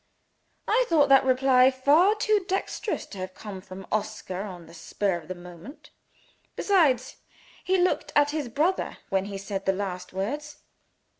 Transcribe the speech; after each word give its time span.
I 0.67 0.85
thought 0.89 1.09
that 1.09 1.25
reply 1.25 1.69
far 1.69 2.15
too 2.15 2.43
dexterous 2.47 3.05
to 3.05 3.19
have 3.19 3.35
come 3.35 3.61
from 3.61 3.85
Oscar 3.91 4.41
on 4.41 4.65
the 4.65 4.73
spur 4.73 5.15
of 5.19 5.27
the 5.27 5.35
moment. 5.35 5.91
Besides, 6.55 7.17
he 7.63 7.77
looked 7.77 8.11
at 8.15 8.31
his 8.31 8.49
brother 8.49 8.97
when 9.09 9.25
he 9.25 9.37
said 9.37 9.67
the 9.67 9.73
last 9.73 10.11
words. 10.11 10.57